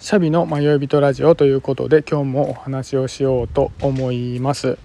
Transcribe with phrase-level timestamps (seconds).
[0.00, 4.78] シャビの迷い人ラジオということで今日もお話をしようと思います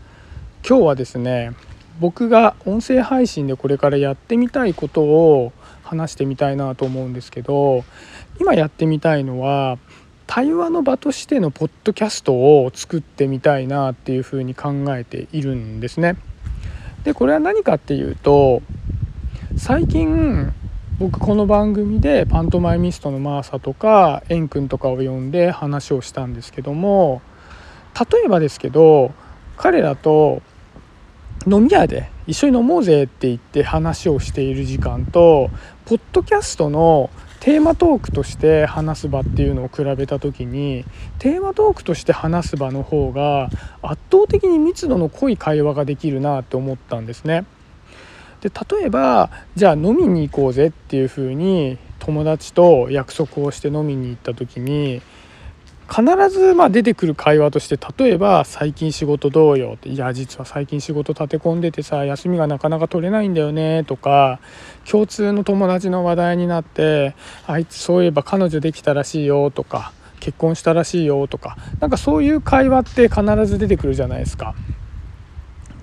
[0.67, 1.53] 今日はですね
[2.01, 7.85] 僕が音声配信でこれからやってみたいことを話してみたいなと思うんですけど
[8.41, 9.77] 今やってみたいのは
[10.27, 16.17] 対話の場としてのポッドキャストを作ってみたいなっていうふうに考えているんですね。
[17.05, 18.61] でこれは何かっていうと
[19.55, 20.51] 最近
[20.97, 27.21] 僕この番組でパントマイミストのマーサとかエン君とかを呼んで話をしたんですけども
[27.99, 29.11] 例えばですけど
[29.57, 30.41] 彼らと
[31.45, 35.49] 飲み屋で一緒に飲もうぜって言って話をしている時間と
[35.83, 37.09] ポッドキャストの
[37.41, 40.85] テーマトークとして話す場っていうのを比べた時に
[41.19, 43.49] テーマトークとして話す場の方が
[43.81, 47.45] 圧倒的に密度の濃い会話ができるなって思ったんですね。
[48.45, 55.01] で例えばじゃあ飲みに行こうぜっていうふうに友達と約束をして飲みに行った時に
[55.89, 64.39] 必ずま出てくる会話として例えば「最近仕事どうよ」って「いや実は最近仕事立て込んでてさ休みがなかなか取れないんだよね」とか
[64.87, 67.15] 共通の友達の話題になって
[67.47, 74.53] 「あいつそういえば彼女できたらしいよ」とか「結婚したらしいよ」とかなんかそういう会話って必ず出てくるじゃないですか。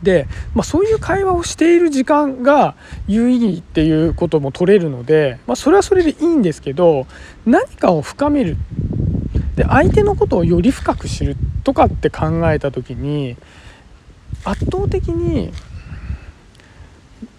[0.03, 2.75] で、まあ、そういう会話をしている時間が
[3.07, 7.07] 有意義っていうことも取れるので、まあ、それはそれでいいんですけど
[7.47, 8.57] 何かを深める
[9.57, 13.37] で相手のことをより深く知るとかって考えた時に
[14.45, 15.53] 圧倒的に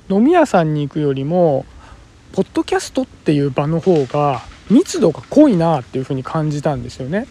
[0.09, 1.65] 飲み屋さんに行くよりも
[2.33, 7.27] ポッドキャストっていう場の方が密度が濃いなっていうふうに感じたんですよね。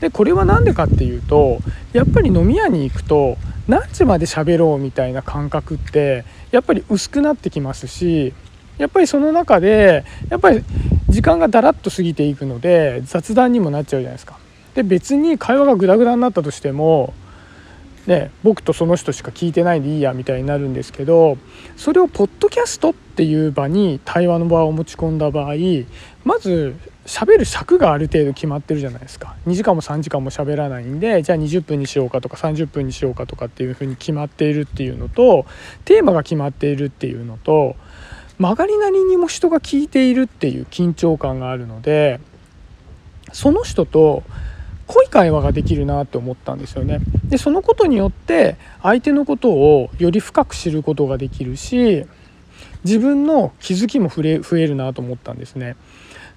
[0.00, 1.58] でこれは何でかっていうと
[1.92, 8.32] やっぱり飲み屋に行くと何時まで喋ろうみたいな感覚ってやっぱり薄くなってきますし
[8.78, 10.64] やっぱりその中でやっぱり
[11.08, 14.38] 時間がだらっと過ぎていくので雑談にもなっちゃうじゃないですか。
[14.74, 17.12] で別に会話がグダグダになったとしても
[18.08, 21.36] ね、僕とその人しか聞いてないでいいやみたいになるんですけど
[21.76, 25.56] それをポッドキャストっていう場に対話の場を持ち込んだ場合
[26.28, 35.46] まず喋る尺がある程度決まってるじゃないですか2時間も3時間も喋らないんでじゃあ20分にしようかとか30分にしようかとかっていうふうに決まっているっていうのと
[35.86, 37.76] テーマが決まっているっていうのと
[38.38, 42.20] 曲がりなりにも人が聞いているっていう緊張感があるので
[43.32, 44.22] その人と
[44.86, 46.98] 濃い会話ができるなって思ったんですよね。
[47.24, 52.04] でそのことによって相手のことをより深く知ることができるし
[52.84, 55.76] 自分の気づきも増えるなと思ったんですね。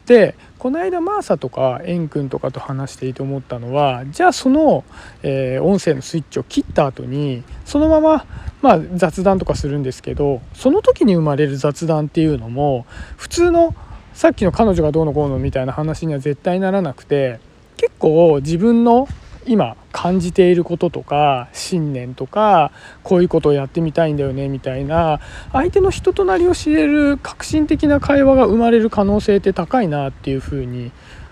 [0.05, 4.83] でこの間マーサとかエン君とかと話していて思ったのはじゃあその、
[5.23, 8.25] えー、音声のスイッチを切った後にそのまま、
[8.61, 12.85] まあ、雑談とかするんですけどその時に生まれる雑談っていうのも
[13.17, 13.75] 普通の
[14.13, 17.39] さっきの彼女がどうのこうのみたいな話には絶対ならなくて
[17.77, 19.07] 結構自分の
[19.45, 22.71] 今感じていることとか信念とか
[23.03, 25.19] こういうことをやってみたいんだよねみたいな
[25.51, 30.91] 相手の人となりを知れる革新的な会話が生まれる可能性って高いなっていうふうに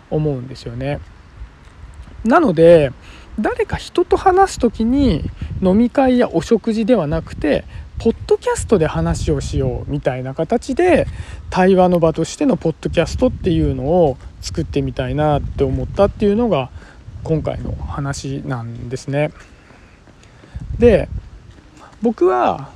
[0.10, 1.00] 思うんですよね。
[2.24, 2.92] なので
[3.40, 5.24] 誰か人と話す時に
[5.62, 7.64] 飲み会やお食事ではなくて
[8.00, 11.06] ポッドキャストで話をしようみたいな形で
[11.50, 16.70] 対話の場としてのポッドキャストっていうのを作ってみたいなって思ったっていうのが
[17.24, 19.32] 今回の話なんですね。
[20.78, 21.10] で
[22.02, 22.72] 僕は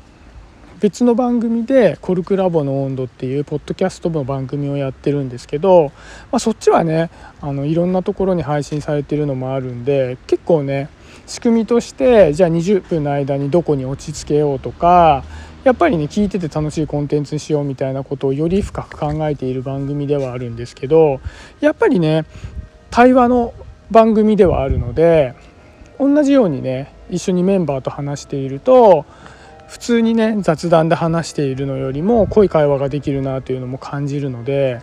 [0.83, 5.93] 別の番組で「コルクラボの温度」っていうポッドキャストの番組をやってるんですけど、
[6.29, 7.09] まあ、そっちはね
[7.39, 10.89] あのいろんなところに配信されてるのもあるんで結構ね
[11.25, 15.23] 仕組みとしてじゃあ20分の間にどこに落ち着けようとか
[15.63, 21.21] やっぱりね聞いてて楽しいコンテンツにしようみたいなことをより深く考えている番組ではあるんですけど
[21.61, 22.25] やっぱりね
[22.89, 23.53] 対話の
[23.93, 25.33] 番組ではあるので
[25.97, 29.05] 同じようにね一緒にメンバーと話していると
[29.67, 34.81] 普通にね雑談で話しているのよりも濃い会話ができるなというのも感じるので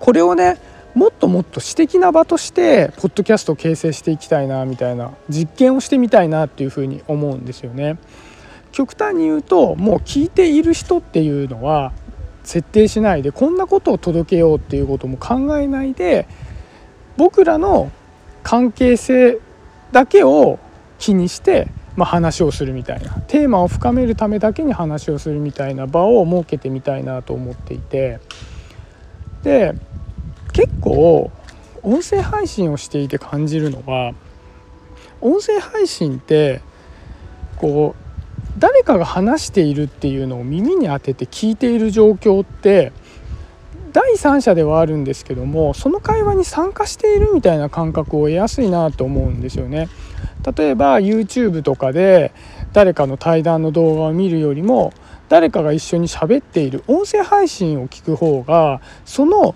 [0.00, 0.58] これをね
[0.94, 7.98] もっともっと私的な場としてポッドキャストを形成していきたいなみたいな実験をしてみたいなっていうふうに思うんですよね。
[8.70, 11.92] 極端に言うともう聞いている人っていうのは
[12.44, 16.26] 設定しないでこんなことを届けようっていうことも考えないで
[17.16, 17.90] 僕らの
[18.42, 19.38] 関係性
[19.92, 20.58] だけを
[20.98, 23.12] 気にして、まあ、話をするみたいな。
[23.28, 28.20] テーマを深めるためだけに話をするみたいな場を設けてみたいなと思っていて。
[29.44, 29.74] で
[30.52, 31.30] 結構
[31.82, 34.14] 音声配信をしていて感じるのは
[35.20, 36.62] 音声配信って
[37.56, 38.04] こう
[38.58, 42.92] 誰かが話しているっていうのを耳に当てて聞いている状況って
[43.94, 49.88] 第三者ではあるんですけどもその会話に参加しているみたいな感覚を得やすいなと思うんですよね。
[50.56, 52.32] 例えば YouTube とかで
[52.72, 54.92] 誰かの対談の動画を見るよりも
[55.28, 59.54] 誰かが一緒に喋っている音声配信を聞く方がその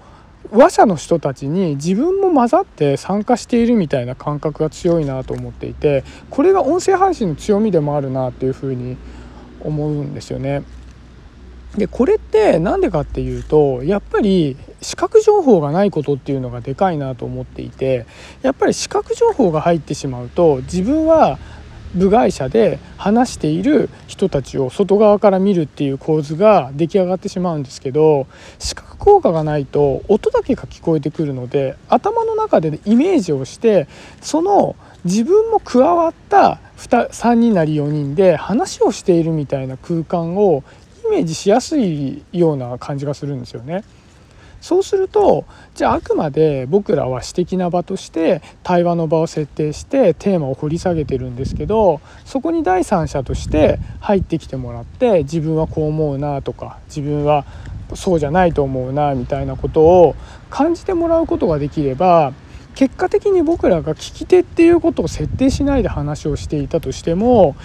[0.53, 8.97] 話者の人たちに自分も混ざって参加しているみたいな感覚が強いなと思っていてこれが音声配信の強みでもあるなっていうふうに
[9.61, 10.63] 思うんですよね。
[11.77, 18.07] でこれって何でかっていうとやっぱり視覚情報がないことっていうのがでかいなと思っていて
[18.43, 21.39] やっぱり視覚情報が入ってしまうと自分は
[21.95, 28.27] 部外者で話している人たちを外側から見るっていう構図が出来上がってしまうんですけど
[28.59, 33.89] 視覚効果がないと音だけが聞こえてくるので頭の中でイメージをして
[34.21, 40.65] その自分も加わった3人なり4人で話をしているみたいな空間を
[41.09, 43.85] メージしやすいような感じがするんですよね。
[44.61, 45.45] そうすると
[45.75, 57.45] じゃああくまで僕らは私的な場として対話の場を設定してテーマを掘り下げてるんですけどそこに第三者として入ってきてもらって自分はこう思うなとか自分は
[57.95, 60.17] そうじゃないと思うなみたいなことを
[60.51, 62.33] 感じてもらうことができれば
[62.75, 67.57] 結果的に僕らが聞き手っていうことを設定しないで話をしていたとしても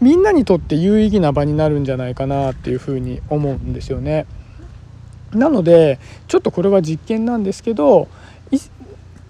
[0.00, 4.26] みんなにとって有意義な場になるんじゃないかなっていうふうに思うんですよね。
[5.32, 5.98] なので
[6.28, 8.08] ちょっとこれは実験なんですけど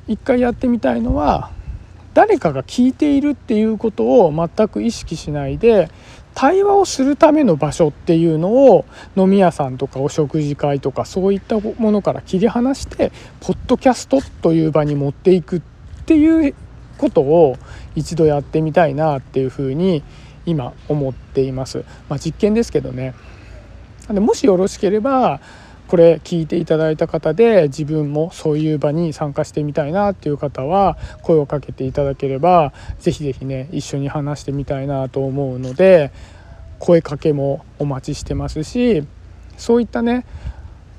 [0.07, 1.51] 一回やってみたいのは
[2.13, 5.91] 誰かが聞いているっていうことを全く意識しないで
[6.35, 8.85] 対話をするための場所っていうのを
[9.17, 15.63] 飲み屋さんとかお食事会とかそういったものから切り離してポッドキャストという場に持っていくっ
[16.07, 16.55] ていう
[16.99, 17.57] ことを
[17.95, 20.03] 一度やってみたいなっていうふうに
[20.47, 21.85] 今思っています。
[22.09, 23.15] まあ、実験ですけどね
[24.09, 25.41] でもしよろしければ
[25.89, 36.11] これ聞いていただいた方で自分もそういう場に参加してみたいなっていう方は声をかけていただければ是非是非ね一緒に話してみたいなと思うので
[36.79, 39.05] 声かけもお待ちしてますし
[39.57, 40.27] そういったね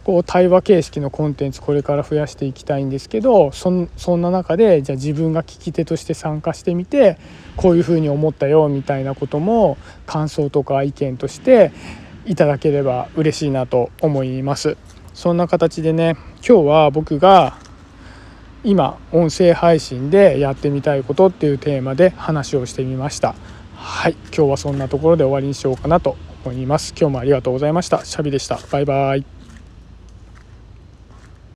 [0.06, 3.90] こう対話形式のコンテンツこれから増やしていきたいんですけどそん
[4.22, 7.18] な中でじゃあ自分が聞き手として参加してみて
[7.58, 11.72] こういうふうに思ったよみたいなことも感想とか意見として
[12.28, 14.78] いただければ嬉しいなと思います。
[15.16, 16.18] そんな形でね
[16.48, 17.58] 今日は僕が
[18.64, 23.34] 今音声配信でやってみたいことっていうテーマで話をしてみました。
[23.74, 26.94] はい今日はそんなところで終わりにしようかなと思います。
[26.96, 28.06] 今日もありがとうございました。
[28.06, 28.60] シャビでした。
[28.72, 29.35] バイバイ。